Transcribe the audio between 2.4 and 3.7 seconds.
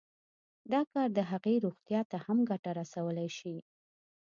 ګټه رسولی شي